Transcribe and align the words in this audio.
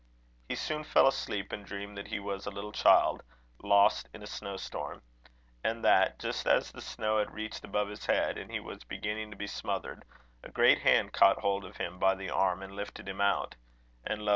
He 0.49 0.55
soon 0.55 0.83
fell 0.83 1.07
asleep, 1.07 1.51
and 1.51 1.63
dreamed 1.63 1.95
that 1.95 2.07
he 2.07 2.19
was 2.19 2.47
a 2.47 2.49
little 2.49 2.71
child 2.71 3.21
lost 3.63 4.09
in 4.15 4.23
a 4.23 4.25
snow 4.25 4.57
storm; 4.57 5.03
and 5.63 5.85
that 5.85 6.17
just 6.17 6.47
as 6.47 6.71
the 6.71 6.81
snow 6.81 7.19
had 7.19 7.35
reached 7.35 7.63
above 7.63 7.87
his 7.87 8.07
head, 8.07 8.35
and 8.35 8.49
he 8.49 8.59
was 8.59 8.83
beginning 8.83 9.29
to 9.29 9.37
be 9.37 9.45
smothered, 9.45 10.03
a 10.43 10.49
great 10.49 10.79
hand 10.79 11.13
caught 11.13 11.41
hold 11.41 11.63
of 11.63 11.77
him 11.77 11.99
by 11.99 12.15
the 12.15 12.31
arm 12.31 12.63
and 12.63 12.75
lifted 12.75 13.07
him 13.07 13.21
out; 13.21 13.53
and, 14.03 14.23
lo! 14.23 14.29